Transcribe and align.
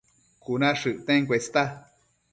Cuna 0.45 0.69
shëcten 0.79 1.21
cuesta 1.27 1.63